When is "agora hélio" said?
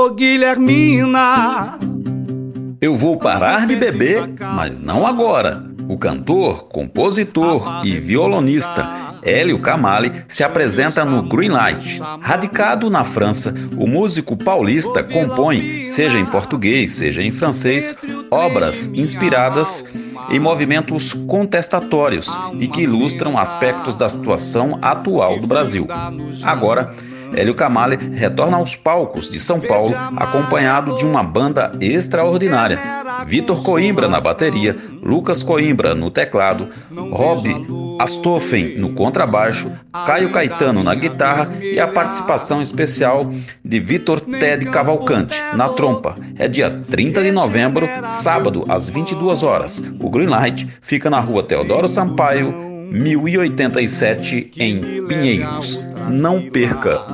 26.42-27.54